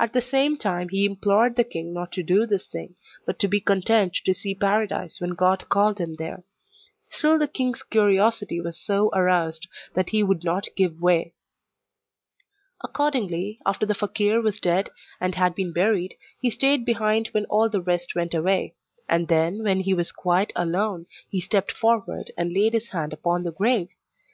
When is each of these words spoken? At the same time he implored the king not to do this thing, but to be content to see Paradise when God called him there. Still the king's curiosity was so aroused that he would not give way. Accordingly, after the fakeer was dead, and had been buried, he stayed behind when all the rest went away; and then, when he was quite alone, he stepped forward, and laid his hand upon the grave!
At 0.00 0.14
the 0.14 0.22
same 0.22 0.56
time 0.56 0.88
he 0.88 1.04
implored 1.04 1.54
the 1.56 1.62
king 1.62 1.92
not 1.92 2.10
to 2.12 2.22
do 2.22 2.46
this 2.46 2.64
thing, 2.64 2.94
but 3.26 3.38
to 3.40 3.48
be 3.48 3.60
content 3.60 4.14
to 4.24 4.32
see 4.32 4.54
Paradise 4.54 5.20
when 5.20 5.32
God 5.34 5.68
called 5.68 5.98
him 5.98 6.14
there. 6.16 6.42
Still 7.10 7.38
the 7.38 7.48
king's 7.48 7.82
curiosity 7.82 8.62
was 8.62 8.78
so 8.80 9.10
aroused 9.10 9.68
that 9.92 10.08
he 10.08 10.22
would 10.22 10.42
not 10.42 10.68
give 10.74 11.02
way. 11.02 11.34
Accordingly, 12.82 13.58
after 13.66 13.84
the 13.84 13.94
fakeer 13.94 14.40
was 14.42 14.58
dead, 14.58 14.88
and 15.20 15.34
had 15.34 15.54
been 15.54 15.74
buried, 15.74 16.14
he 16.40 16.48
stayed 16.48 16.86
behind 16.86 17.28
when 17.32 17.44
all 17.50 17.68
the 17.68 17.82
rest 17.82 18.14
went 18.14 18.32
away; 18.32 18.74
and 19.06 19.28
then, 19.28 19.62
when 19.62 19.80
he 19.80 19.92
was 19.92 20.12
quite 20.12 20.50
alone, 20.56 21.04
he 21.28 21.42
stepped 21.42 21.72
forward, 21.72 22.30
and 22.38 22.54
laid 22.54 22.72
his 22.72 22.88
hand 22.88 23.12
upon 23.12 23.42
the 23.44 23.52
grave! 23.52 23.88